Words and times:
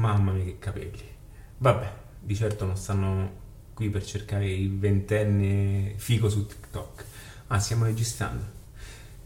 Mamma 0.00 0.32
mia 0.32 0.44
che 0.44 0.58
capelli. 0.58 1.04
Vabbè, 1.58 1.92
di 2.20 2.34
certo 2.34 2.64
non 2.64 2.74
stanno 2.74 3.38
qui 3.74 3.90
per 3.90 4.02
cercare 4.02 4.48
il 4.48 4.78
ventenne 4.78 5.92
figo 5.96 6.30
su 6.30 6.46
TikTok. 6.46 7.04
Ah, 7.48 7.58
stiamo 7.58 7.84
registrando. 7.84 8.58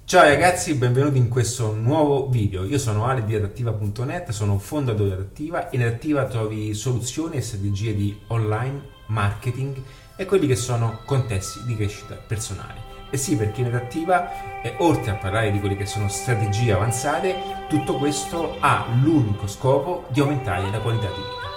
Ciao 0.04 0.24
ragazzi, 0.24 0.74
benvenuti 0.74 1.16
in 1.16 1.29
questo 1.29 1.72
nuovo 1.74 2.29
video. 2.29 2.64
Io 2.64 2.79
sono 2.79 3.06
Ale 3.06 3.24
di 3.24 3.37
adattiva.net, 3.37 4.30
sono 4.30 4.58
fondatore 4.58 5.10
di 5.10 5.14
Adattiva 5.14 5.68
in 5.71 5.82
Adattiva 5.82 6.26
trovi 6.26 6.75
soluzioni 6.75 7.37
e 7.37 7.41
strategie 7.41 7.95
di 7.95 8.19
online 8.27 8.83
marketing 9.06 9.81
e 10.17 10.25
quelli 10.25 10.49
che 10.49 10.56
sono 10.56 11.03
contesti 11.04 11.65
di 11.67 11.77
crescita 11.77 12.17
personale. 12.17 12.94
E 13.15 13.17
sì, 13.17 13.37
perché 13.37 13.60
in 13.60 13.69
Adattiva, 13.69 14.60
eh, 14.60 14.74
oltre 14.78 15.12
a 15.12 15.14
parlare 15.14 15.53
di 15.53 15.60
quelle 15.60 15.76
che 15.76 15.87
sono 15.87 16.09
strategie 16.09 16.73
avanzate, 16.73 17.37
tutto 17.69 17.95
questo 17.95 18.56
ha 18.59 18.87
l'unico 19.01 19.46
scopo 19.46 20.06
di 20.09 20.19
aumentare 20.19 20.69
la 20.69 20.80
qualità 20.80 21.06
di 21.06 21.12
vita. 21.23 21.52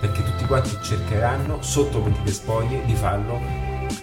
Perché 0.00 0.24
tutti 0.24 0.46
quanti 0.46 0.76
cercheranno, 0.82 1.62
sotto 1.62 2.00
mentite 2.00 2.32
spoglie, 2.32 2.84
di 2.84 2.94
farlo 2.96 3.40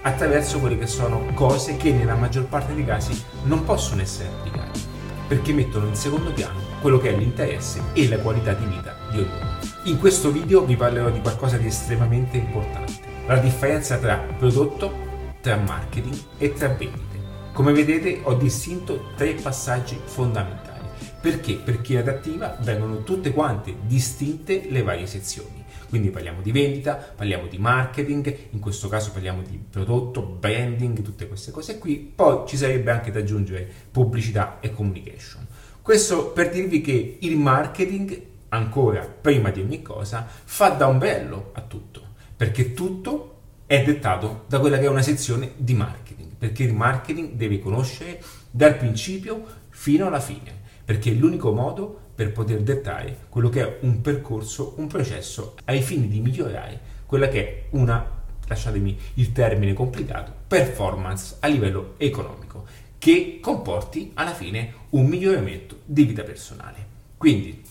attraverso 0.03 0.61
quelle 0.61 0.77
che 0.77 0.87
sono 0.87 1.25
cose 1.33 1.75
che 1.75 1.91
nella 1.91 2.15
maggior 2.15 2.45
parte 2.45 2.73
dei 2.73 2.85
casi 2.85 3.21
non 3.43 3.65
possono 3.65 4.01
essere 4.01 4.29
applicate, 4.29 4.79
perché 5.27 5.51
mettono 5.51 5.87
in 5.87 5.95
secondo 5.95 6.31
piano 6.31 6.62
quello 6.83 6.97
che 6.97 7.13
è 7.13 7.17
l'interesse 7.17 7.81
e 7.93 8.09
la 8.09 8.19
qualità 8.19 8.51
di 8.51 8.65
vita 8.65 8.93
di 9.09 9.19
ognuno. 9.19 9.57
In 9.85 9.97
questo 9.97 10.33
video 10.33 10.65
vi 10.65 10.75
parlerò 10.75 11.09
di 11.09 11.21
qualcosa 11.21 11.55
di 11.55 11.67
estremamente 11.67 12.35
importante, 12.35 12.91
la 13.25 13.37
differenza 13.37 13.97
tra 13.97 14.17
prodotto, 14.17 14.91
tra 15.39 15.55
marketing 15.55 16.13
e 16.37 16.51
tra 16.51 16.67
vendite. 16.67 17.21
Come 17.53 17.71
vedete 17.71 18.19
ho 18.23 18.33
distinto 18.33 19.11
tre 19.15 19.35
passaggi 19.35 19.97
fondamentali. 20.03 20.85
Perché? 21.21 21.53
Perché 21.53 21.93
in 21.93 21.99
adattiva 21.99 22.57
vengono 22.59 23.03
tutte 23.03 23.31
quante 23.31 23.73
distinte 23.83 24.65
le 24.69 24.83
varie 24.83 25.07
sezioni. 25.07 25.63
Quindi 25.87 26.09
parliamo 26.09 26.41
di 26.41 26.51
vendita, 26.51 26.95
parliamo 26.95 27.47
di 27.47 27.59
marketing, 27.59 28.37
in 28.49 28.59
questo 28.59 28.89
caso 28.89 29.11
parliamo 29.11 29.41
di 29.41 29.57
prodotto, 29.57 30.21
branding, 30.21 31.01
tutte 31.01 31.29
queste 31.29 31.51
cose 31.51 31.77
qui. 31.77 32.11
Poi 32.13 32.45
ci 32.45 32.57
sarebbe 32.57 32.91
anche 32.91 33.09
da 33.09 33.19
aggiungere 33.19 33.71
pubblicità 33.89 34.57
e 34.59 34.73
communication. 34.73 35.47
Questo 35.83 36.31
per 36.31 36.49
dirvi 36.49 36.79
che 36.79 37.17
il 37.19 37.35
marketing 37.35 38.21
ancora 38.47 39.01
prima 39.01 39.49
di 39.49 39.59
ogni 39.59 39.81
cosa, 39.81 40.25
fa 40.25 40.69
da 40.69 40.87
ombrello 40.87 41.49
a 41.55 41.59
tutto, 41.59 42.01
perché 42.37 42.73
tutto 42.73 43.39
è 43.65 43.83
dettato 43.83 44.45
da 44.47 44.61
quella 44.61 44.77
che 44.77 44.85
è 44.85 44.87
una 44.87 45.01
sezione 45.01 45.51
di 45.57 45.73
marketing, 45.73 46.29
perché 46.37 46.63
il 46.63 46.73
marketing 46.73 47.31
deve 47.31 47.59
conoscere 47.59 48.23
dal 48.49 48.77
principio 48.77 49.43
fino 49.71 50.07
alla 50.07 50.21
fine, 50.21 50.57
perché 50.85 51.11
è 51.11 51.15
l'unico 51.15 51.51
modo 51.51 51.99
per 52.15 52.31
poter 52.31 52.61
dettare 52.61 53.25
quello 53.27 53.49
che 53.49 53.61
è 53.61 53.77
un 53.81 53.99
percorso, 53.99 54.75
un 54.77 54.87
processo 54.87 55.55
ai 55.65 55.81
fini 55.81 56.07
di 56.07 56.21
migliorare 56.21 56.79
quella 57.05 57.27
che 57.27 57.45
è 57.45 57.63
una, 57.71 58.09
lasciatemi 58.47 58.97
il 59.15 59.33
termine 59.33 59.73
complicato, 59.73 60.33
performance 60.47 61.35
a 61.39 61.47
livello 61.47 61.95
economico, 61.97 62.63
che 63.03 63.39
comporti 63.41 64.11
alla 64.13 64.33
fine 64.33 64.73
un 64.91 65.07
miglioramento 65.07 65.81
di 65.83 66.05
vita 66.05 66.23
personale. 66.23 66.87
Quindi 67.17 67.61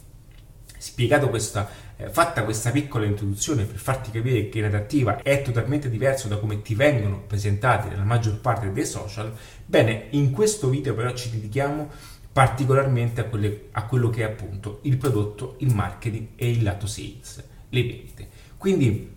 spiegato 0.76 1.30
questa, 1.30 1.70
eh, 1.96 2.10
fatta 2.10 2.44
questa 2.44 2.70
piccola 2.70 3.06
introduzione 3.06 3.64
per 3.64 3.78
farti 3.78 4.10
capire 4.10 4.50
che 4.50 4.58
in 4.58 4.66
adattiva 4.66 5.22
è 5.22 5.40
totalmente 5.40 5.88
diverso 5.88 6.28
da 6.28 6.36
come 6.36 6.60
ti 6.60 6.74
vengono 6.74 7.22
presentati 7.26 7.88
nella 7.88 8.02
maggior 8.02 8.40
parte 8.40 8.70
dei 8.70 8.84
social, 8.84 9.34
bene, 9.64 10.08
in 10.10 10.32
questo 10.32 10.68
video 10.68 10.94
però 10.94 11.10
ci 11.14 11.30
dedichiamo 11.30 11.88
particolarmente 12.30 13.22
a, 13.22 13.24
quelle, 13.24 13.68
a 13.70 13.86
quello 13.86 14.10
che 14.10 14.20
è 14.20 14.30
appunto 14.30 14.80
il 14.82 14.98
prodotto, 14.98 15.54
il 15.60 15.74
marketing 15.74 16.26
e 16.36 16.50
il 16.50 16.62
lato 16.62 16.86
sales, 16.86 17.42
le 17.70 17.82
vendite. 17.82 18.28
Quindi, 18.58 19.10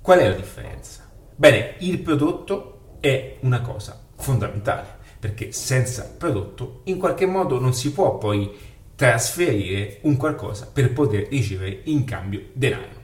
qual 0.00 0.20
è 0.20 0.28
la 0.28 0.36
differenza? 0.36 1.10
Bene, 1.34 1.74
il 1.78 1.98
prodotto 1.98 2.98
è 3.00 3.38
una 3.40 3.60
cosa 3.60 4.00
fondamentale, 4.14 4.97
perché 5.18 5.52
senza 5.52 6.14
prodotto 6.16 6.80
in 6.84 6.98
qualche 6.98 7.26
modo 7.26 7.58
non 7.58 7.74
si 7.74 7.92
può 7.92 8.18
poi 8.18 8.50
trasferire 8.94 9.98
un 10.02 10.16
qualcosa 10.16 10.68
per 10.72 10.92
poter 10.92 11.28
ricevere 11.28 11.80
in 11.84 12.04
cambio 12.04 12.46
denaro. 12.52 12.96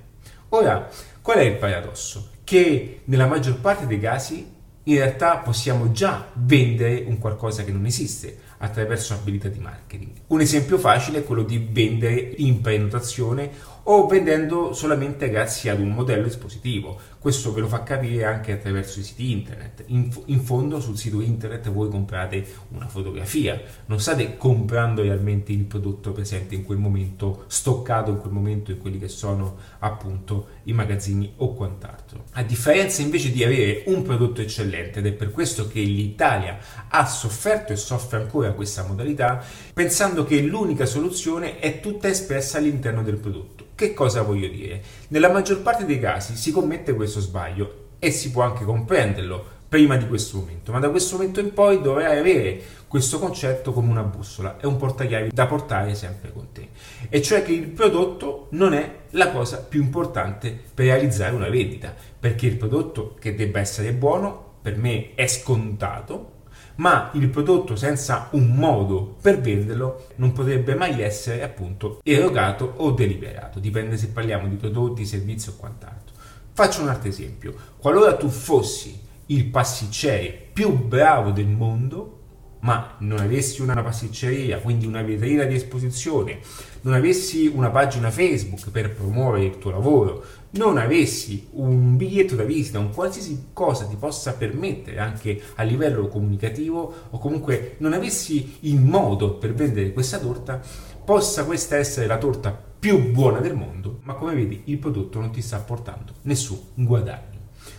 Ora, 0.51 0.89
qual 1.23 1.39
è 1.39 1.43
il 1.43 1.57
paradosso? 1.57 2.31
Che 2.45 3.01
nella 3.05 3.27
maggior 3.27 3.59
parte 3.59 3.87
dei 3.87 4.01
casi 4.01 4.53
in 4.85 4.97
realtà 4.97 5.39
possiamo 5.39 5.93
già 5.93 6.29
vendere 6.35 7.05
un 7.07 7.19
qualcosa 7.19 7.65
che 7.65 7.73
non 7.73 7.87
esiste 7.87 8.39
attraverso 8.59 9.15
abilità 9.15 9.49
di 9.49 9.59
marketing. 9.59 10.11
Un 10.29 10.41
esempio 10.41 10.79
facile 10.79 11.19
è 11.19 11.25
quello 11.25 11.43
di 11.43 11.69
vendere 11.71 12.15
in 12.37 12.61
prenotazione 12.61 13.51
o 13.85 14.07
vendendo 14.07 14.73
solamente 14.73 15.29
grazie 15.29 15.71
ad 15.71 15.81
un 15.81 15.91
modello 15.91 16.27
espositivo. 16.27 16.99
Questo 17.19 17.53
ve 17.53 17.61
lo 17.61 17.69
fa 17.69 17.83
capire 17.83 18.25
anche 18.25 18.53
attraverso 18.53 19.01
i 19.01 19.03
siti 19.03 19.31
internet. 19.31 19.85
In, 19.87 20.11
in, 20.27 20.41
fondo 20.41 20.81
sul 20.81 20.99
sito 20.99 21.21
internet 21.21 21.71
voi 21.71 21.89
comprate 21.89 22.47
una 22.69 22.87
fotografia, 22.87 23.61
non 23.87 23.99
state 23.99 24.37
comprando 24.37 25.03
realmente 25.03 25.53
il 25.53 25.65
prodotto 25.65 26.13
presente 26.13 26.55
in 26.55 26.65
quel 26.65 26.79
momento, 26.79 27.45
stoccato 27.47 28.11
in 28.11 28.19
quel 28.19 28.33
momento 28.33 28.71
in 28.71 28.79
quelli 28.79 28.99
che 28.99 29.09
sono 29.09 29.57
appunto 29.79 30.49
i 30.65 30.73
magazzini 30.73 31.33
o 31.37 31.55
quant'altro. 31.55 32.25
A 32.33 32.43
differenza 32.43 33.01
invece 33.01 33.33
di 33.33 33.43
avere 33.43 33.85
un 33.87 34.03
prodotto 34.03 34.43
eccellente 34.43 34.99
ed 34.99 35.07
è 35.07 35.13
per 35.13 35.31
questo 35.31 35.67
che 35.67 35.81
l'Italia 35.81 36.59
ha 36.89 37.07
sofferto 37.07 37.73
e 37.73 37.77
soffre 37.77 38.19
ancora 38.19 38.53
questa 38.53 38.87
modalità, 38.87 39.43
pensando 39.73 40.25
che 40.25 40.41
l'unica 40.43 40.85
soluzione 40.85 41.59
è 41.59 41.81
tutta 41.81 42.09
espressa 42.09 42.59
all'interno 42.59 43.03
del 43.03 43.17
prodotto. 43.17 43.65
Che 43.77 43.93
cosa 43.93 44.23
voglio 44.23 44.47
dire? 44.47 44.81
Nella 45.09 45.33
maggior 45.33 45.61
parte 45.61 45.85
dei 45.85 45.99
casi 45.99 46.37
si 46.37 46.53
commette 46.53 46.95
questo 46.95 47.19
sbaglio 47.19 47.87
e 47.99 48.13
si 48.13 48.31
può 48.31 48.43
anche 48.43 48.65
comprenderlo 48.65 49.53
prima 49.69 49.97
di 49.97 50.07
questo 50.07 50.39
momento, 50.39 50.71
ma 50.71 50.79
da 50.79 50.91
questo 50.91 51.17
momento 51.17 51.41
in 51.41 51.53
poi 51.53 51.81
dovrai 51.81 52.17
avere 52.17 52.63
questo 52.87 53.19
concetto 53.19 53.73
come 53.73 53.91
una 53.91 54.05
bussola, 54.05 54.59
è 54.59 54.67
un 54.67 54.77
portachiavi 54.77 55.31
da 55.33 55.47
portare 55.47 55.97
sempre 55.97 56.33
con 56.33 56.53
te, 56.53 56.69
e 57.09 57.21
cioè 57.21 57.43
che 57.43 57.51
il 57.51 57.67
prodotto 57.67 58.47
non 58.51 58.75
è 58.75 58.99
la 59.11 59.33
cosa 59.33 59.59
più 59.59 59.83
importante 59.83 60.57
per 60.73 60.87
realizzare 60.87 61.35
una 61.35 61.49
vendita, 61.49 61.93
perché 62.21 62.47
il 62.47 62.57
prodotto 62.57 63.17
che 63.19 63.35
debba 63.35 63.59
essere 63.59 63.93
buono 63.93 64.53
per 64.63 64.77
me 64.77 65.15
è 65.17 65.27
scontato, 65.27 66.34
ma 66.77 67.11
il 67.15 67.29
prodotto 67.29 67.77
senza 67.77 68.29
un 68.33 68.55
modo 68.55 69.17
per 69.21 69.41
venderlo 69.41 70.07
non 70.17 70.33
potrebbe 70.33 70.75
mai 70.75 71.01
essere 71.01 71.43
appunto 71.43 72.01
erogato 72.03 72.75
o 72.77 72.91
deliberato, 72.91 73.61
dipende 73.61 73.97
se 73.97 74.09
parliamo 74.09 74.49
di 74.49 74.57
prodotti, 74.57 75.05
servizi 75.05 75.51
o 75.51 75.55
quant'altro. 75.57 76.15
Faccio 76.53 76.83
un 76.83 76.89
altro 76.89 77.09
esempio, 77.09 77.55
qualora 77.79 78.17
tu 78.17 78.29
fossi 78.29 79.01
il 79.27 79.47
pasticcere 79.47 80.49
più 80.53 80.73
bravo 80.87 81.31
del 81.31 81.47
mondo, 81.47 82.24
ma 82.65 82.95
non 82.99 83.19
avessi 83.19 83.61
una 83.61 83.81
pasticceria, 83.83 84.59
quindi 84.59 84.87
una 84.87 85.03
vetrina 85.03 85.45
di 85.45 85.55
esposizione, 85.55 86.39
non 86.81 86.95
avessi 86.95 87.47
una 87.47 87.69
pagina 87.69 88.11
Facebook 88.11 88.71
per 88.71 88.95
promuovere 88.95 89.45
il 89.45 89.59
tuo 89.59 89.71
lavoro, 89.71 90.25
non 90.53 90.79
avessi 90.79 91.49
un 91.53 91.97
biglietto 91.97 92.35
da 92.35 92.45
visita, 92.45 92.79
un 92.79 92.91
qualsiasi 92.91 93.49
cosa 93.53 93.85
ti 93.85 93.97
possa 93.97 94.33
permettere 94.33 94.99
anche 94.99 95.41
a 95.57 95.63
livello 95.63 96.09
comunicativo 96.09 96.95
o 97.11 97.19
comunque 97.19 97.75
non 97.79 97.93
avessi 97.93 98.57
il 98.61 98.81
modo 98.81 99.35
per 99.35 99.53
vendere 99.53 99.93
questa 99.93 100.19
torta, 100.19 100.61
possa 101.05 101.45
questa 101.45 101.77
essere 101.77 102.07
la 102.07 102.17
torta 102.17 102.51
più 102.79 103.11
buona 103.11 103.41
del 103.41 103.55
mondo, 103.55 104.01
ma 104.05 104.15
come 104.15 104.35
vedi 104.35 104.63
il 104.65 104.79
prodotto 104.79 105.21
non 105.21 105.31
ti 105.31 105.43
sta 105.43 105.59
portando 105.59 106.15
nessun 106.23 106.61
guadagno. 106.75 107.33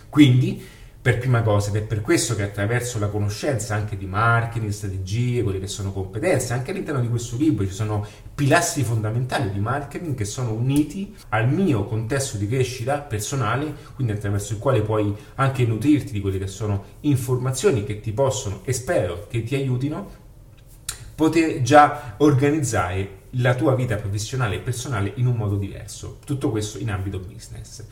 Quindi 0.08 0.62
per 1.06 1.18
prima 1.18 1.42
cosa 1.42 1.68
ed 1.68 1.76
è 1.76 1.82
per 1.82 2.00
questo 2.00 2.34
che 2.34 2.42
attraverso 2.42 2.98
la 2.98 3.06
conoscenza 3.06 3.76
anche 3.76 3.96
di 3.96 4.06
marketing, 4.06 4.72
strategie, 4.72 5.44
quelle 5.44 5.60
che 5.60 5.68
sono 5.68 5.92
competenze, 5.92 6.52
anche 6.52 6.72
all'interno 6.72 7.00
di 7.00 7.08
questo 7.08 7.36
libro 7.36 7.64
ci 7.64 7.72
sono 7.72 8.04
pilastri 8.34 8.82
fondamentali 8.82 9.52
di 9.52 9.60
marketing 9.60 10.16
che 10.16 10.24
sono 10.24 10.52
uniti 10.52 11.14
al 11.28 11.48
mio 11.48 11.84
contesto 11.84 12.38
di 12.38 12.48
crescita 12.48 12.98
personale, 12.98 13.72
quindi 13.94 14.14
attraverso 14.14 14.54
il 14.54 14.58
quale 14.58 14.82
puoi 14.82 15.14
anche 15.36 15.64
nutrirti 15.64 16.10
di 16.10 16.20
quelle 16.20 16.38
che 16.38 16.48
sono 16.48 16.82
informazioni 17.02 17.84
che 17.84 18.00
ti 18.00 18.10
possono 18.10 18.62
e 18.64 18.72
spero 18.72 19.28
che 19.30 19.44
ti 19.44 19.54
aiutino 19.54 20.10
poter 21.14 21.62
già 21.62 22.16
organizzare 22.16 23.26
la 23.38 23.54
tua 23.54 23.76
vita 23.76 23.94
professionale 23.94 24.56
e 24.56 24.58
personale 24.58 25.12
in 25.14 25.26
un 25.26 25.36
modo 25.36 25.54
diverso. 25.54 26.18
Tutto 26.24 26.50
questo 26.50 26.78
in 26.78 26.90
ambito 26.90 27.20
business. 27.20 27.84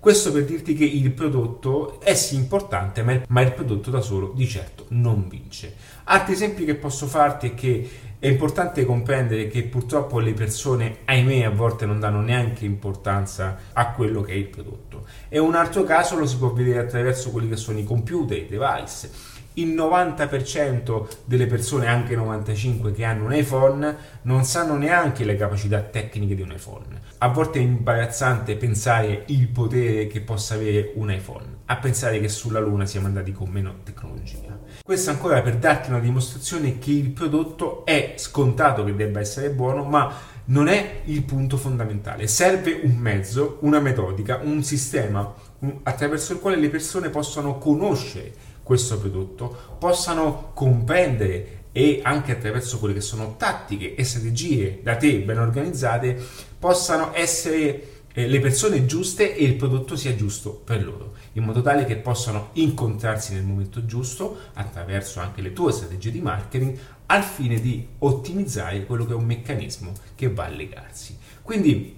Questo 0.00 0.30
per 0.30 0.44
dirti 0.44 0.74
che 0.74 0.84
il 0.84 1.10
prodotto 1.10 2.00
è 2.00 2.14
sì 2.14 2.36
importante, 2.36 3.02
ma 3.26 3.40
il 3.40 3.52
prodotto 3.52 3.90
da 3.90 4.00
solo 4.00 4.32
di 4.32 4.46
certo 4.46 4.84
non 4.90 5.26
vince. 5.28 5.74
Altri 6.04 6.34
esempi 6.34 6.64
che 6.64 6.76
posso 6.76 7.06
farti 7.06 7.48
è 7.48 7.54
che 7.54 7.90
è 8.20 8.28
importante 8.28 8.84
comprendere 8.84 9.48
che 9.48 9.64
purtroppo 9.64 10.20
le 10.20 10.34
persone, 10.34 10.98
ahimè, 11.04 11.42
a 11.42 11.50
volte 11.50 11.84
non 11.84 11.98
danno 11.98 12.20
neanche 12.20 12.64
importanza 12.64 13.58
a 13.72 13.90
quello 13.90 14.22
che 14.22 14.32
è 14.32 14.36
il 14.36 14.46
prodotto. 14.46 15.06
E 15.28 15.40
un 15.40 15.56
altro 15.56 15.82
caso 15.82 16.16
lo 16.16 16.26
si 16.26 16.36
può 16.36 16.52
vedere 16.52 16.78
attraverso 16.78 17.30
quelli 17.30 17.48
che 17.48 17.56
sono 17.56 17.80
i 17.80 17.84
computer, 17.84 18.38
i 18.38 18.46
device. 18.46 19.10
Il 19.54 19.74
90% 19.74 21.08
delle 21.24 21.46
persone, 21.46 21.86
anche 21.86 22.14
95 22.14 22.92
che 22.92 23.04
hanno 23.04 23.24
un 23.24 23.34
iPhone, 23.34 23.96
non 24.22 24.44
sanno 24.44 24.76
neanche 24.76 25.24
le 25.24 25.36
capacità 25.36 25.80
tecniche 25.80 26.34
di 26.34 26.42
un 26.42 26.52
iPhone. 26.52 27.00
A 27.18 27.28
volte 27.28 27.58
è 27.58 27.62
imbarazzante 27.62 28.56
pensare 28.56 29.24
il 29.26 29.48
potere 29.48 30.06
che 30.06 30.20
possa 30.20 30.54
avere 30.54 30.92
un 30.94 31.10
iPhone, 31.10 31.58
a 31.66 31.76
pensare 31.76 32.20
che 32.20 32.28
sulla 32.28 32.60
Luna 32.60 32.86
siamo 32.86 33.06
andati 33.06 33.32
con 33.32 33.48
meno 33.48 33.74
tecnologia. 33.82 34.58
Questo 34.82 35.10
ancora 35.10 35.42
per 35.42 35.56
darti 35.56 35.90
una 35.90 35.98
dimostrazione 35.98 36.78
che 36.78 36.92
il 36.92 37.10
prodotto 37.10 37.84
è 37.84 38.14
scontato 38.16 38.84
che 38.84 38.94
debba 38.94 39.18
essere 39.20 39.50
buono, 39.50 39.82
ma 39.84 40.36
non 40.46 40.68
è 40.68 41.00
il 41.04 41.24
punto 41.24 41.56
fondamentale. 41.56 42.26
Serve 42.26 42.80
un 42.82 42.96
mezzo, 42.96 43.58
una 43.62 43.80
metodica, 43.80 44.40
un 44.42 44.62
sistema 44.62 45.34
attraverso 45.82 46.32
il 46.32 46.38
quale 46.38 46.56
le 46.56 46.68
persone 46.68 47.10
possano 47.10 47.58
conoscere 47.58 48.32
questo 48.68 48.98
prodotto, 48.98 49.76
possano 49.78 50.50
comprendere 50.52 51.62
e 51.72 52.00
anche 52.02 52.32
attraverso 52.32 52.78
quelle 52.78 52.92
che 52.92 53.00
sono 53.00 53.36
tattiche 53.38 53.94
e 53.94 54.04
strategie 54.04 54.80
da 54.82 54.96
te 54.96 55.20
ben 55.20 55.38
organizzate, 55.38 56.22
possano 56.58 57.12
essere 57.14 58.02
eh, 58.12 58.26
le 58.26 58.40
persone 58.40 58.84
giuste 58.84 59.34
e 59.34 59.42
il 59.42 59.54
prodotto 59.54 59.96
sia 59.96 60.14
giusto 60.14 60.52
per 60.52 60.84
loro, 60.84 61.14
in 61.32 61.44
modo 61.44 61.62
tale 61.62 61.86
che 61.86 61.96
possano 61.96 62.50
incontrarsi 62.54 63.32
nel 63.32 63.44
momento 63.44 63.86
giusto 63.86 64.36
attraverso 64.52 65.20
anche 65.20 65.40
le 65.40 65.54
tue 65.54 65.72
strategie 65.72 66.10
di 66.10 66.20
marketing 66.20 66.78
al 67.06 67.22
fine 67.22 67.58
di 67.60 67.86
ottimizzare 68.00 68.84
quello 68.84 69.06
che 69.06 69.12
è 69.12 69.16
un 69.16 69.24
meccanismo 69.24 69.94
che 70.14 70.30
va 70.30 70.44
a 70.44 70.48
legarsi. 70.48 71.16
Quindi 71.40 71.96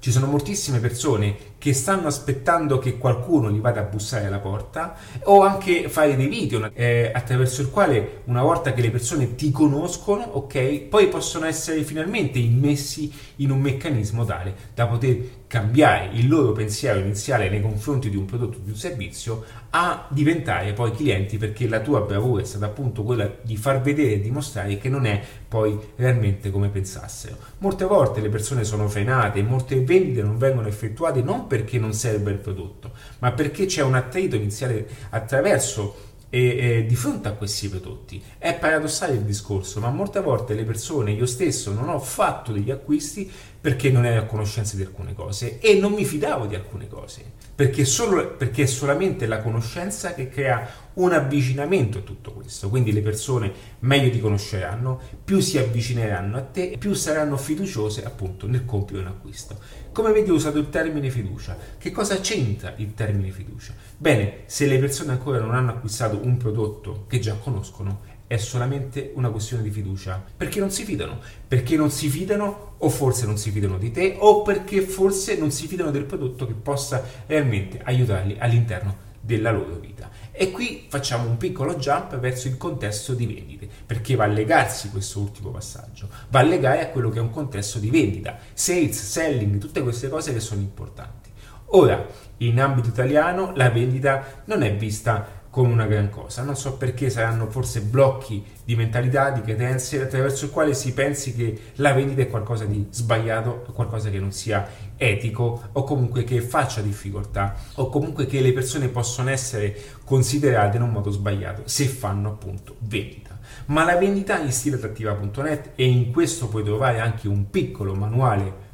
ci 0.00 0.10
sono 0.10 0.26
moltissime 0.26 0.80
persone 0.80 1.36
che 1.58 1.72
stanno 1.74 2.06
aspettando 2.06 2.78
che 2.78 2.98
qualcuno 2.98 3.50
gli 3.50 3.58
vada 3.58 3.80
a 3.80 3.84
bussare 3.84 4.26
alla 4.26 4.38
porta 4.38 4.96
o 5.24 5.42
anche 5.42 5.88
fare 5.88 6.16
dei 6.16 6.28
video 6.28 6.70
eh, 6.72 7.10
attraverso 7.12 7.60
il 7.60 7.70
quale 7.70 8.22
una 8.24 8.42
volta 8.42 8.72
che 8.72 8.80
le 8.80 8.90
persone 8.90 9.34
ti 9.34 9.50
conoscono, 9.50 10.22
ok, 10.22 10.82
poi 10.82 11.08
possono 11.08 11.46
essere 11.46 11.82
finalmente 11.82 12.38
immessi 12.38 13.12
in 13.36 13.50
un 13.50 13.60
meccanismo 13.60 14.24
tale 14.24 14.54
da 14.72 14.86
poter 14.86 15.38
cambiare 15.48 16.10
il 16.12 16.28
loro 16.28 16.52
pensiero 16.52 17.00
iniziale 17.00 17.48
nei 17.48 17.62
confronti 17.62 18.10
di 18.10 18.16
un 18.16 18.26
prodotto 18.26 18.58
o 18.58 18.60
di 18.62 18.70
un 18.70 18.76
servizio 18.76 19.44
a 19.70 20.06
diventare 20.10 20.74
poi 20.74 20.92
clienti 20.92 21.38
perché 21.38 21.66
la 21.66 21.80
tua 21.80 22.02
bravura 22.02 22.42
è 22.42 22.44
stata 22.44 22.66
appunto 22.66 23.02
quella 23.02 23.30
di 23.42 23.56
far 23.56 23.80
vedere 23.80 24.12
e 24.12 24.20
dimostrare 24.20 24.76
che 24.78 24.90
non 24.90 25.06
è 25.06 25.20
poi 25.48 25.78
realmente 25.96 26.50
come 26.50 26.68
pensassero. 26.68 27.36
Molte 27.58 27.86
volte 27.86 28.20
le 28.20 28.28
persone 28.28 28.64
sono 28.64 28.88
frenate, 28.88 29.42
molte 29.42 29.82
vendite 29.82 30.22
non 30.22 30.36
vengono 30.36 30.68
effettuate 30.68 31.22
non 31.22 31.46
perché 31.48 31.80
non 31.80 31.92
serve 31.92 32.30
il 32.30 32.38
prodotto, 32.38 32.92
ma 33.18 33.32
perché 33.32 33.66
c'è 33.66 33.82
un 33.82 33.96
attrito 33.96 34.36
iniziale 34.36 34.86
attraverso 35.10 36.06
e, 36.30 36.58
e, 36.58 36.86
di 36.86 36.94
fronte 36.94 37.28
a 37.28 37.32
questi 37.32 37.68
prodotti. 37.68 38.22
È 38.38 38.54
paradossale 38.54 39.14
il 39.14 39.22
discorso, 39.22 39.80
ma 39.80 39.90
molte 39.90 40.20
volte 40.20 40.54
le 40.54 40.64
persone, 40.64 41.12
io 41.12 41.26
stesso, 41.26 41.72
non 41.72 41.88
ho 41.88 41.98
fatto 41.98 42.52
degli 42.52 42.70
acquisti 42.70 43.30
perché 43.60 43.90
non 43.90 44.04
ero 44.06 44.22
a 44.22 44.24
conoscenza 44.24 44.76
di 44.76 44.82
alcune 44.82 45.14
cose 45.14 45.58
e 45.58 45.78
non 45.78 45.92
mi 45.92 46.04
fidavo 46.04 46.46
di 46.46 46.54
alcune 46.54 46.86
cose, 46.86 47.24
perché, 47.54 47.84
solo, 47.84 48.36
perché 48.36 48.62
è 48.62 48.66
solamente 48.66 49.26
la 49.26 49.40
conoscenza 49.42 50.14
che 50.14 50.28
crea 50.28 50.86
un 50.94 51.12
avvicinamento 51.12 51.98
a 51.98 52.02
tutto 52.02 52.32
questo, 52.32 52.68
quindi 52.68 52.92
le 52.92 53.02
persone 53.02 53.52
meglio 53.80 54.10
ti 54.10 54.20
conosceranno, 54.20 55.00
più 55.24 55.40
si 55.40 55.58
avvicineranno 55.58 56.36
a 56.36 56.42
te 56.42 56.76
più 56.78 56.94
saranno 56.94 57.36
fiduciose 57.36 58.04
appunto 58.04 58.46
nel 58.46 58.64
compiere 58.64 59.02
un 59.02 59.08
acquisto. 59.08 59.58
Come 59.92 60.12
vedi 60.12 60.30
ho 60.30 60.34
usato 60.34 60.58
il 60.58 60.70
termine 60.70 61.10
fiducia, 61.10 61.56
che 61.78 61.90
cosa 61.90 62.20
c'entra 62.20 62.74
il 62.76 62.94
termine 62.94 63.30
fiducia? 63.30 63.74
Bene, 63.96 64.42
se 64.46 64.66
le 64.66 64.78
persone 64.78 65.12
ancora 65.12 65.40
non 65.40 65.54
hanno 65.54 65.70
acquistato 65.70 66.20
un 66.22 66.36
prodotto 66.36 67.06
che 67.08 67.18
già 67.18 67.34
conoscono, 67.34 68.07
è 68.28 68.36
solamente 68.36 69.10
una 69.14 69.30
questione 69.30 69.62
di 69.64 69.70
fiducia. 69.70 70.22
Perché 70.36 70.60
non 70.60 70.70
si 70.70 70.84
fidano? 70.84 71.18
Perché 71.48 71.76
non 71.76 71.90
si 71.90 72.08
fidano 72.08 72.74
o 72.78 72.88
forse 72.90 73.26
non 73.26 73.38
si 73.38 73.50
fidano 73.50 73.78
di 73.78 73.90
te 73.90 74.16
o 74.18 74.42
perché 74.42 74.82
forse 74.82 75.36
non 75.36 75.50
si 75.50 75.66
fidano 75.66 75.90
del 75.90 76.04
prodotto 76.04 76.46
che 76.46 76.52
possa 76.52 77.02
realmente 77.26 77.80
aiutarli 77.82 78.36
all'interno 78.38 79.06
della 79.20 79.50
loro 79.50 79.76
vita. 79.76 80.10
E 80.30 80.50
qui 80.52 80.86
facciamo 80.88 81.28
un 81.28 81.36
piccolo 81.36 81.76
jump 81.76 82.18
verso 82.18 82.48
il 82.48 82.56
contesto 82.56 83.14
di 83.14 83.26
vendite, 83.26 83.68
perché 83.84 84.14
va 84.14 84.24
a 84.24 84.28
legarsi 84.28 84.90
questo 84.90 85.18
ultimo 85.20 85.50
passaggio, 85.50 86.08
va 86.28 86.40
a 86.40 86.44
legare 86.44 86.82
a 86.82 86.88
quello 86.90 87.10
che 87.10 87.18
è 87.18 87.22
un 87.22 87.30
contesto 87.30 87.78
di 87.78 87.90
vendita, 87.90 88.38
sales, 88.52 89.02
selling, 89.02 89.58
tutte 89.58 89.82
queste 89.82 90.08
cose 90.08 90.32
che 90.32 90.40
sono 90.40 90.60
importanti. 90.60 91.30
Ora, 91.72 92.06
in 92.38 92.60
ambito 92.60 92.88
italiano 92.88 93.52
la 93.56 93.68
vendita 93.68 94.42
non 94.44 94.62
è 94.62 94.74
vista 94.74 95.37
come 95.50 95.72
una 95.72 95.86
gran 95.86 96.10
cosa. 96.10 96.42
Non 96.42 96.56
so 96.56 96.76
perché 96.76 97.10
saranno 97.10 97.48
forse 97.50 97.80
blocchi 97.80 98.44
di 98.64 98.76
mentalità, 98.76 99.30
di 99.30 99.40
credenze, 99.40 100.02
attraverso 100.02 100.44
il 100.46 100.50
quale 100.50 100.74
si 100.74 100.92
pensi 100.92 101.34
che 101.34 101.58
la 101.76 101.92
vendita 101.92 102.22
è 102.22 102.28
qualcosa 102.28 102.64
di 102.64 102.86
sbagliato, 102.90 103.64
qualcosa 103.72 104.10
che 104.10 104.18
non 104.18 104.32
sia 104.32 104.68
etico 104.96 105.68
o 105.72 105.84
comunque 105.84 106.24
che 106.24 106.40
faccia 106.40 106.80
difficoltà 106.80 107.54
o 107.74 107.88
comunque 107.88 108.26
che 108.26 108.40
le 108.40 108.52
persone 108.52 108.88
possono 108.88 109.30
essere 109.30 109.76
considerate 110.04 110.76
in 110.76 110.82
un 110.82 110.90
modo 110.90 111.10
sbagliato 111.10 111.62
se 111.64 111.86
fanno 111.86 112.28
appunto 112.30 112.76
vendita. 112.80 113.38
Ma 113.66 113.84
la 113.84 113.96
vendita 113.96 114.38
in 114.38 114.52
stile 114.52 114.76
attrattiva.net 114.76 115.70
e 115.74 115.86
in 115.86 116.12
questo 116.12 116.48
puoi 116.48 116.64
trovare 116.64 117.00
anche 117.00 117.28
un 117.28 117.48
piccolo 117.50 117.94
manuale 117.94 118.66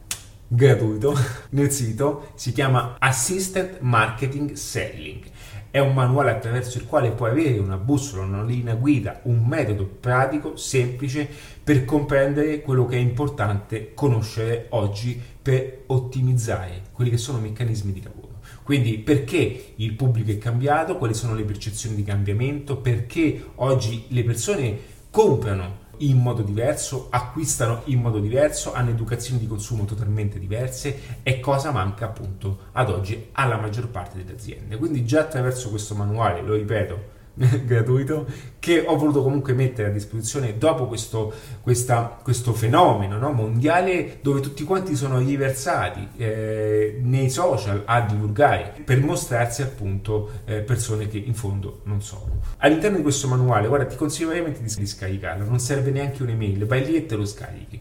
gratuito 0.49 1.17
nel 1.50 1.70
sito, 1.70 2.32
si 2.35 2.53
chiama 2.53 2.97
Assistant 2.99 3.79
Marketing 3.81 4.53
Selling 4.53 5.32
è 5.75 5.81
un 5.81 5.93
manuale 5.93 6.31
attraverso 6.31 6.79
il 6.79 6.87
quale 6.87 7.11
puoi 7.11 7.31
avere 7.31 7.59
una 7.59 7.76
bussola, 7.76 8.23
una 8.23 8.44
linea 8.44 8.76
guida, 8.76 9.19
un 9.25 9.44
metodo 9.44 9.85
pratico, 9.85 10.55
semplice 10.55 11.29
per 11.65 11.85
comprendere 11.85 12.61
quello 12.61 12.87
che 12.87 12.94
è 12.94 13.00
importante 13.00 13.93
conoscere 13.93 14.67
oggi 14.69 15.21
per 15.43 15.82
ottimizzare 15.87 16.82
quelli 16.93 17.11
che 17.11 17.17
sono 17.17 17.38
i 17.38 17.41
meccanismi 17.41 17.93
di 17.93 18.05
lavoro. 18.05 18.38
Quindi 18.62 18.99
perché 18.99 19.73
il 19.75 19.94
pubblico 19.94 20.31
è 20.31 20.38
cambiato, 20.38 20.97
quali 20.97 21.12
sono 21.12 21.35
le 21.35 21.43
percezioni 21.43 21.97
di 21.97 22.05
cambiamento, 22.05 22.77
perché 22.77 23.44
oggi 23.56 24.05
le 24.11 24.23
persone 24.23 24.79
comprano 25.11 25.82
in 25.99 26.19
modo 26.19 26.43
diverso, 26.43 27.08
acquistano 27.11 27.82
in 27.85 28.00
modo 28.00 28.19
diverso, 28.19 28.73
hanno 28.73 28.91
educazioni 28.91 29.38
di 29.38 29.46
consumo 29.46 29.85
totalmente 29.85 30.38
diverse 30.38 31.20
e 31.23 31.41
cosa 31.41 31.70
manca 31.70 32.06
appunto 32.06 32.58
ad 32.73 32.91
oggi 32.91 33.29
alla 33.32 33.56
maggior 33.56 33.88
parte 33.88 34.19
delle 34.19 34.32
aziende. 34.32 34.76
Quindi 34.76 35.05
già 35.05 35.20
attraverso 35.20 35.70
questo 35.70 35.94
manuale, 35.94 36.43
lo 36.43 36.55
ripeto, 36.55 37.12
gratuito 37.64 38.26
che 38.58 38.84
ho 38.86 38.96
voluto 38.96 39.22
comunque 39.22 39.52
mettere 39.52 39.88
a 39.88 39.90
disposizione 39.90 40.56
dopo 40.56 40.86
questo, 40.86 41.32
questa, 41.60 42.19
questo 42.22 42.52
fenomeno 42.52 43.19
no, 43.19 43.32
mondiale 43.32 44.19
dove 44.22 44.41
tutti 44.41 44.64
quanti 44.64 44.94
sono 44.94 45.19
riversati 45.19 46.08
eh, 46.17 46.98
nei 47.03 47.29
social 47.31 47.82
a 47.84 48.00
divulgare 48.03 48.82
per 48.84 49.00
mostrarsi 49.00 49.62
appunto 49.62 50.31
eh, 50.44 50.60
persone 50.60 51.08
che 51.08 51.19
in 51.19 51.34
fondo 51.34 51.81
non 51.84 52.00
sono. 52.03 52.41
All'interno 52.58 52.96
di 52.96 53.03
questo 53.03 53.29
manuale, 53.29 53.69
guarda, 53.69 53.86
ti 53.86 53.96
consiglio 53.96 54.29
veramente 54.29 54.62
di, 54.62 54.86
scaricarlo, 54.86 55.44
non 55.44 55.58
serve 55.58 55.91
neanche 55.91 56.22
un'email, 56.22 56.67
vai 56.67 56.84
lì 56.84 56.94
e 56.94 57.06
te 57.06 57.17
lo 57.17 57.26
scarichi. 57.26 57.81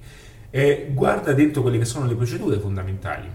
Eh, 0.50 0.90
guarda 0.92 1.34
dentro 1.34 1.62
quelle 1.62 1.78
che 1.78 1.86
sono 1.86 2.06
le 2.06 2.16
procedure 2.16 2.60
fondamentali 2.60 3.28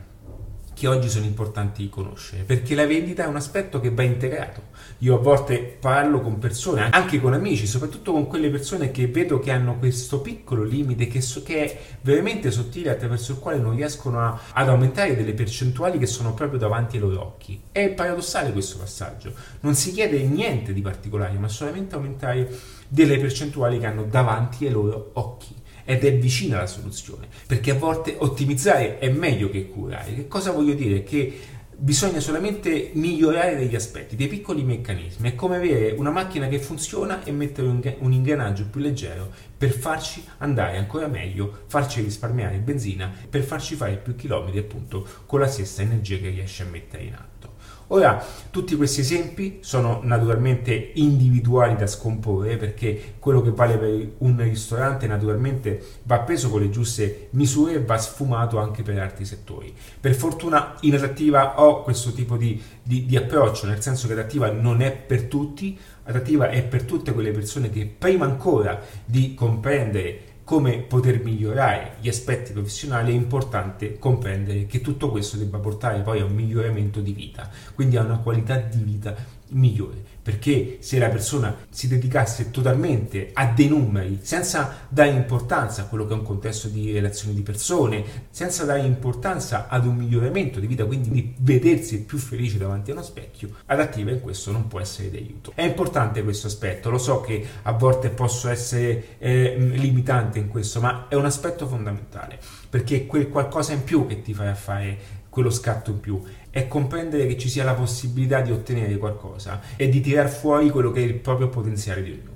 che 0.79 0.87
oggi 0.87 1.09
sono 1.09 1.25
importanti 1.25 1.89
conoscere, 1.89 2.45
perché 2.45 2.77
la 2.77 2.87
vendita 2.87 3.25
è 3.25 3.27
un 3.27 3.35
aspetto 3.35 3.81
che 3.81 3.91
va 3.91 4.05
integrato. 4.05 4.63
Io 4.99 5.17
a 5.17 5.19
volte 5.19 5.59
parlo 5.59 6.21
con 6.21 6.39
persone, 6.39 6.89
anche 6.91 7.21
con 7.21 7.33
amici, 7.33 7.67
soprattutto 7.67 8.13
con 8.13 8.29
quelle 8.29 8.49
persone 8.49 8.93
che 8.93 9.09
vedo 9.09 9.41
che 9.41 9.51
hanno 9.51 9.77
questo 9.77 10.21
piccolo 10.21 10.63
limite 10.63 11.09
che, 11.09 11.21
so, 11.21 11.43
che 11.43 11.65
è 11.65 11.79
veramente 12.03 12.53
sottile 12.53 12.91
attraverso 12.91 13.33
il 13.33 13.39
quale 13.39 13.59
non 13.59 13.75
riescono 13.75 14.21
a, 14.21 14.41
ad 14.53 14.69
aumentare 14.69 15.17
delle 15.17 15.35
percentuali 15.35 15.99
che 15.99 16.07
sono 16.07 16.33
proprio 16.33 16.61
davanti 16.61 16.95
ai 16.95 17.03
loro 17.03 17.23
occhi. 17.23 17.61
È 17.73 17.89
paradossale 17.89 18.53
questo 18.53 18.79
passaggio, 18.79 19.33
non 19.61 19.75
si 19.75 19.91
chiede 19.91 20.23
niente 20.23 20.73
di 20.73 20.81
particolare, 20.81 21.37
ma 21.39 21.49
solamente 21.49 21.97
aumentare 21.97 22.49
delle 22.87 23.19
percentuali 23.19 23.81
che 23.81 23.87
hanno 23.87 24.05
davanti 24.05 24.65
ai 24.65 24.73
loro 24.73 25.11
occhi 25.15 25.57
ed 25.89 26.05
è 26.05 26.15
vicina 26.19 26.59
alla 26.59 26.67
soluzione, 26.67 27.29
perché 27.47 27.71
a 27.71 27.75
volte 27.75 28.15
ottimizzare 28.19 28.99
è 28.99 29.09
meglio 29.09 29.49
che 29.49 29.71
curare. 29.71 30.15
Che 30.15 30.29
cosa 30.29 30.51
voglio 30.51 30.75
dire? 30.75 31.03
Che 31.03 31.39
bisogna 31.75 32.21
solamente 32.21 32.91
migliorare 32.93 33.57
degli 33.57 33.75
aspetti, 33.75 34.15
dei 34.15 34.29
piccoli 34.29 34.65
meccanismi. 34.65 35.31
È 35.31 35.35
come 35.35 35.57
avere 35.57 35.93
una 35.93 36.11
macchina 36.11 36.47
che 36.49 36.59
funziona 36.59 37.25
e 37.25 37.33
mettere 37.33 37.69
un 37.69 38.13
ingranaggio 38.13 38.67
più 38.67 38.83
leggero 38.83 39.33
per 39.57 39.71
farci 39.71 40.23
andare 40.39 40.77
ancora 40.77 41.07
meglio, 41.07 41.61
farci 41.69 42.03
risparmiare 42.03 42.59
benzina, 42.59 43.11
per 43.31 43.43
farci 43.43 43.75
fare 43.75 43.97
più 43.97 44.15
chilometri 44.15 44.59
appunto 44.59 45.07
con 45.25 45.41
la 45.41 45.49
stessa 45.49 45.81
energia 45.81 46.19
che 46.19 46.29
riesce 46.29 46.65
a 46.65 46.67
mettere 46.67 47.05
in 47.05 47.15
atto. 47.15 47.57
Ora, 47.91 48.23
tutti 48.51 48.77
questi 48.77 49.01
esempi 49.01 49.61
sono 49.63 50.01
naturalmente 50.03 50.91
individuali 50.95 51.75
da 51.75 51.87
scomporre 51.87 52.59
perché 52.59 53.15
quello 53.19 53.41
che 53.41 53.51
vale 53.51 53.79
per 53.79 54.11
un 54.19 54.37
ristorante 54.43 55.07
naturalmente 55.07 55.83
va 56.03 56.21
preso 56.21 56.51
con 56.51 56.61
le 56.61 56.69
giuste 56.69 57.29
misure 57.31 57.75
e 57.75 57.85
va 57.85 57.97
sfumato 57.97 58.59
anche 58.59 58.83
per 58.83 58.99
altri 58.99 59.25
settori. 59.25 59.75
Per 59.99 60.15
fortuna 60.15 60.75
in 60.81 60.97
adattiva 60.97 61.63
ho 61.63 61.83
questo 61.83 62.13
tipo 62.13 62.37
di, 62.37 62.61
di, 62.83 63.07
di 63.07 63.17
approccio, 63.17 63.67
nel 63.67 63.81
senso 63.81 64.07
che 64.07 64.13
adattiva 64.13 64.51
non 64.51 64.83
è 64.83 64.93
per 64.93 65.23
tutti, 65.23 65.79
adattiva 66.05 66.51
è 66.51 66.63
per 66.65 66.83
tutte 66.83 67.15
quelle 67.15 67.31
persone 67.31 67.71
che 67.71 67.87
prima 67.87 68.27
ancora 68.27 68.83
di 69.07 69.35
comprendere 69.35 70.28
come 70.49 70.79
poter 70.79 71.23
migliorare 71.23 71.97
gli 72.01 72.09
aspetti 72.09 72.53
professionali 72.53 73.13
è 73.13 73.15
importante 73.15 73.99
comprendere 73.99 74.65
che 74.65 74.81
tutto 74.81 75.11
questo 75.11 75.37
debba 75.37 75.59
portare 75.59 76.01
poi 76.01 76.21
a 76.21 76.25
un 76.25 76.35
miglioramento 76.35 77.01
di 77.01 77.13
vita, 77.13 77.51
quindi 77.75 77.99
a 77.99 78.03
una 78.03 78.17
qualità 78.17 78.57
di 78.57 78.83
vita 78.83 79.15
migliore 79.51 80.17
perché 80.29 80.77
se 80.81 80.99
la 80.99 81.09
persona 81.09 81.57
si 81.71 81.89
dedicasse 81.89 82.51
totalmente 82.51 83.31
a 83.33 83.47
dei 83.47 83.67
numeri 83.69 84.19
senza 84.21 84.81
dare 84.91 85.09
importanza 85.09 85.81
a 85.81 85.85
quello 85.87 86.07
che 86.07 86.13
è 86.13 86.17
un 86.17 86.23
contesto 86.23 86.69
di 86.69 86.93
relazioni 86.93 87.35
di 87.35 87.41
persone, 87.41 88.05
senza 88.29 88.67
dare 88.67 88.81
importanza 88.81 89.69
ad 89.69 89.87
un 89.87 89.97
miglioramento 89.97 90.61
di 90.61 90.67
vita, 90.67 90.85
quindi 90.85 91.09
di 91.09 91.35
vedersi 91.39 92.03
più 92.03 92.19
felice 92.19 92.59
davanti 92.59 92.91
a 92.91 92.93
uno 92.93 93.03
specchio, 93.03 93.55
adattiva 93.65 94.11
in 94.11 94.21
questo 94.21 94.53
non 94.53 94.69
può 94.69 94.81
essere 94.81 95.11
d'aiuto. 95.11 95.53
È 95.55 95.63
importante 95.63 96.23
questo 96.23 96.49
aspetto, 96.49 96.91
lo 96.91 96.99
so 96.99 97.23
che 97.23 97.47
a 97.63 97.73
volte 97.73 98.11
posso 98.11 98.51
essere 98.51 99.17
eh, 99.17 99.57
limitante 99.57 100.39
in 100.39 100.49
questo, 100.49 100.79
ma 100.83 101.07
è 101.09 101.15
un 101.15 101.25
aspetto 101.25 101.67
fondamentale 101.67 102.39
perché 102.69 102.97
è 102.97 103.07
quel 103.07 103.31
qualcosa 103.31 103.73
in 103.73 103.83
più 103.83 104.07
che 104.07 104.21
ti 104.21 104.35
fa 104.35 104.55
fare 104.55 105.17
quello 105.31 105.51
scatto 105.51 105.91
in 105.91 106.01
più 106.01 106.23
è 106.59 106.69
comprendere 106.69 107.27
che 107.27 107.39
ci 107.39 107.49
sia 107.49 107.65
la 107.65 107.75
possibilità 107.75 108.41
di 108.41 108.51
ottenere 108.51 108.97
qualcosa 108.97 109.61
e 109.77 109.89
di 109.89 110.01
tirar 110.01 110.29
fuori 110.29 110.71
quello 110.71 110.91
che 110.91 111.01
è 111.01 111.05
il 111.05 111.15
proprio 111.15 111.49
potenziale 111.49 112.03
di 112.03 112.11
ognuno 112.11 112.28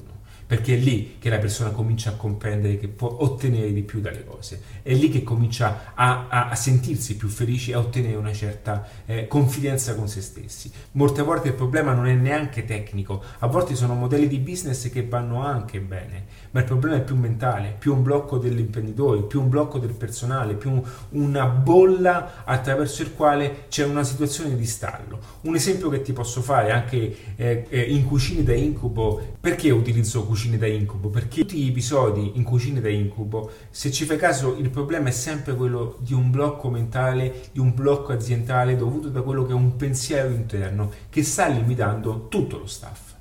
perché 0.53 0.75
è 0.75 0.77
lì 0.77 1.17
che 1.19 1.31
la 1.31 1.39
persona 1.39 1.71
comincia 1.71 2.11
a 2.11 2.13
comprendere 2.13 2.77
che 2.77 2.87
può 2.87 3.17
ottenere 3.21 3.73
di 3.73 3.81
più 3.81 4.03
dalle 4.03 4.23
cose, 4.23 4.61
è 4.83 4.93
lì 4.93 5.09
che 5.09 5.23
comincia 5.23 5.93
a, 5.95 6.27
a, 6.29 6.51
a 6.51 6.55
sentirsi 6.55 7.17
più 7.17 7.29
felici 7.29 7.71
e 7.71 7.75
a 7.75 7.79
ottenere 7.79 8.17
una 8.17 8.35
certa 8.35 8.87
eh, 9.07 9.27
confidenza 9.29 9.95
con 9.95 10.09
se 10.09 10.21
stessi. 10.21 10.71
Molte 10.91 11.23
volte 11.23 11.49
il 11.49 11.55
problema 11.55 11.95
non 11.95 12.07
è 12.07 12.13
neanche 12.13 12.67
tecnico, 12.67 13.23
a 13.39 13.47
volte 13.47 13.75
sono 13.75 13.95
modelli 13.95 14.29
di 14.29 14.41
business 14.41 14.91
che 14.91 15.07
vanno 15.07 15.43
anche 15.43 15.81
bene, 15.81 16.27
ma 16.51 16.61
il 16.61 16.67
problema 16.67 16.97
è 16.97 17.03
più 17.03 17.17
mentale, 17.17 17.75
più 17.79 17.95
un 17.95 18.03
blocco 18.03 18.37
dell'imprenditore, 18.37 19.23
più 19.23 19.41
un 19.41 19.49
blocco 19.49 19.79
del 19.79 19.95
personale, 19.95 20.53
più 20.53 20.83
una 21.13 21.47
bolla 21.47 22.45
attraverso 22.45 23.01
il 23.01 23.15
quale 23.15 23.69
c'è 23.71 23.87
una 23.87 24.05
situazione 24.05 24.55
di 24.55 24.67
stallo. 24.67 25.19
Un 25.43 25.55
esempio 25.55 25.89
che 25.89 26.03
ti 26.03 26.13
posso 26.13 26.43
fare 26.43 26.73
anche 26.73 27.17
eh, 27.37 27.67
eh 27.71 27.81
in 27.81 28.05
cucine 28.05 28.43
da 28.43 28.53
incubo, 28.53 29.37
perché 29.41 29.71
utilizzo 29.71 30.27
cucine 30.27 30.41
Cucine 30.43 30.59
da 30.59 30.67
Incubo, 30.67 31.09
perché 31.09 31.43
tutti 31.43 31.63
gli 31.63 31.69
episodi 31.69 32.33
in 32.35 32.43
Cucine 32.43 32.81
da 32.81 32.89
Incubo, 32.89 33.49
se 33.71 33.93
ci 33.93 34.05
fai 34.05 34.17
caso, 34.17 34.57
il 34.57 34.71
problema 34.71 35.09
è 35.09 35.13
sempre 35.13 35.55
quello 35.55 35.99
di 36.01 36.15
un 36.15 36.33
blocco 36.33 36.69
mentale, 36.69 37.43
di 37.53 37.61
un 37.61 37.73
blocco 37.73 38.11
aziendale 38.11 38.75
dovuto 38.75 39.09
da 39.09 39.23
quello 39.23 39.45
che 39.47 39.53
è 39.53 39.55
un 39.55 39.77
pensiero 39.77 40.31
interno 40.31 40.91
che 41.11 41.23
sta 41.23 41.47
limitando 41.47 42.27
tutto 42.29 42.59
lo 42.59 42.67
staff. 42.67 43.12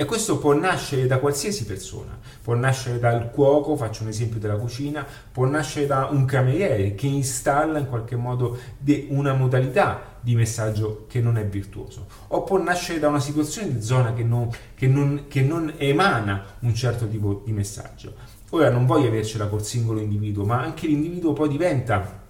E 0.00 0.04
questo 0.04 0.38
può 0.38 0.52
nascere 0.52 1.08
da 1.08 1.18
qualsiasi 1.18 1.64
persona, 1.64 2.16
può 2.40 2.54
nascere 2.54 3.00
dal 3.00 3.32
cuoco, 3.32 3.74
faccio 3.74 4.04
un 4.04 4.10
esempio 4.10 4.38
della 4.38 4.54
cucina, 4.54 5.04
può 5.32 5.44
nascere 5.44 5.86
da 5.86 6.06
un 6.12 6.24
cameriere 6.24 6.94
che 6.94 7.08
installa 7.08 7.80
in 7.80 7.88
qualche 7.88 8.14
modo 8.14 8.56
una 9.08 9.32
modalità 9.32 10.18
di 10.20 10.36
messaggio 10.36 11.06
che 11.08 11.20
non 11.20 11.36
è 11.36 11.44
virtuoso, 11.44 12.06
o 12.28 12.44
può 12.44 12.62
nascere 12.62 13.00
da 13.00 13.08
una 13.08 13.18
situazione 13.18 13.72
di 13.72 13.82
zona 13.82 14.14
che 14.14 14.22
non, 14.22 14.48
che 14.76 14.86
non, 14.86 15.24
che 15.26 15.42
non 15.42 15.74
emana 15.76 16.44
un 16.60 16.76
certo 16.76 17.08
tipo 17.08 17.42
di 17.44 17.50
messaggio. 17.50 18.14
Ora 18.50 18.70
non 18.70 18.86
voglio 18.86 19.08
avercela 19.08 19.48
col 19.48 19.64
singolo 19.64 19.98
individuo, 19.98 20.44
ma 20.44 20.62
anche 20.62 20.86
l'individuo 20.86 21.32
poi 21.32 21.48
diventa 21.48 22.26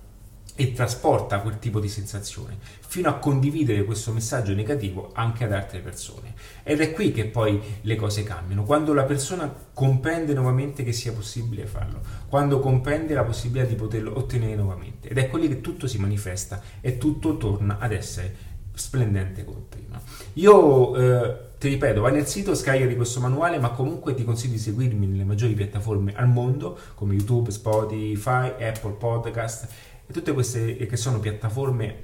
e 0.61 0.73
trasporta 0.73 1.39
quel 1.39 1.61
tipo 1.61 1.79
di 1.79 1.89
sensazione, 1.89 2.59
fino 2.81 3.09
a 3.09 3.19
condividere 3.19 3.85
questo 3.85 4.11
messaggio 4.11 4.55
negativo 4.55 5.11
anche 5.13 5.45
ad 5.45 5.53
altre 5.53 5.79
persone. 5.79 6.35
Ed 6.65 6.81
è 6.81 6.93
qui 6.93 7.13
che 7.13 7.27
poi 7.27 7.61
le 7.83 7.95
cose 7.95 8.25
cambiano, 8.25 8.65
quando 8.65 8.93
la 8.93 9.05
persona 9.05 9.55
comprende 9.73 10.35
nuovamente 10.35 10.83
che 10.83 10.93
sia 10.93 11.13
possibile 11.13 11.65
farlo, 11.67 12.01
quando 12.29 12.59
comprende 12.59 13.15
la 13.15 13.23
possibilità 13.23 13.69
di 13.69 13.77
poterlo 13.77 14.19
ottenere 14.19 14.57
nuovamente. 14.57 15.09
Ed 15.09 15.19
è 15.19 15.31
lì 15.33 15.47
che 15.47 15.61
tutto 15.61 15.87
si 15.87 15.99
manifesta 15.99 16.61
e 16.81 16.99
tutto 16.99 17.37
torna 17.37 17.79
ad 17.79 17.93
essere 17.93 18.35
splendente 18.75 19.45
come 19.45 19.63
prima. 19.69 20.03
Io 20.35 20.97
eh, 20.97 21.37
ti 21.61 21.69
ripeto, 21.69 22.01
vai 22.01 22.13
nel 22.13 22.27
sito, 22.27 22.57
scaricati 22.57 22.97
questo 22.97 23.21
manuale, 23.21 23.61
ma 23.61 23.71
comunque 23.71 24.13
ti 24.15 24.25
consiglio 24.25 24.55
di 24.55 24.59
seguirmi 24.59 25.07
nelle 25.07 25.25
maggiori 25.25 25.55
piattaforme 25.55 26.15
al 26.17 26.27
mondo, 26.27 26.77
come 26.97 27.15
YouTube, 27.15 27.53
Spotify, 27.53 28.55
Apple 28.61 28.95
Podcast 28.99 29.69
e 30.09 30.13
tutte 30.13 30.33
queste 30.33 30.77
che 30.77 30.97
sono 30.97 31.21
piattaforme 31.21 31.97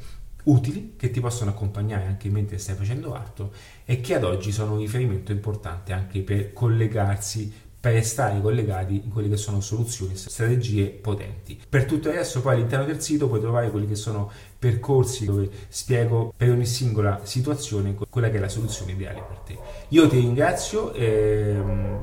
utili 0.44 0.94
che 0.96 1.10
ti 1.10 1.20
possono 1.20 1.50
accompagnare 1.50 2.04
anche 2.04 2.28
mentre 2.28 2.58
stai 2.58 2.76
facendo 2.76 3.14
altro 3.14 3.52
e 3.84 4.00
che 4.00 4.14
ad 4.14 4.24
oggi 4.24 4.52
sono 4.52 4.72
un 4.72 4.78
riferimento 4.78 5.32
importante 5.32 5.92
anche 5.92 6.20
per 6.20 6.52
collegarsi 6.52 7.62
per 7.84 8.02
stare 8.02 8.40
collegati 8.40 9.02
in 9.04 9.10
quelle 9.10 9.28
che 9.28 9.36
sono 9.36 9.60
soluzioni, 9.60 10.16
strategie 10.16 10.86
potenti. 10.86 11.60
Per 11.68 11.84
tutto 11.84 12.08
il 12.08 12.14
resto 12.14 12.40
poi 12.40 12.54
all'interno 12.54 12.86
del 12.86 13.02
sito 13.02 13.28
puoi 13.28 13.40
trovare 13.40 13.70
quelli 13.70 13.86
che 13.86 13.94
sono 13.94 14.30
percorsi 14.58 15.26
dove 15.26 15.50
spiego 15.68 16.32
per 16.34 16.48
ogni 16.48 16.64
singola 16.64 17.20
situazione 17.24 17.94
quella 18.08 18.30
che 18.30 18.38
è 18.38 18.40
la 18.40 18.48
soluzione 18.48 18.92
ideale 18.92 19.22
per 19.28 19.36
te. 19.44 19.58
Io 19.88 20.08
ti 20.08 20.16
ringrazio 20.16 20.94
e 20.94 21.54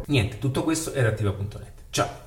niente, 0.06 0.38
tutto 0.38 0.64
questo 0.64 0.92
è 0.92 1.04
attiva.net. 1.04 1.72
Ciao! 1.90 2.21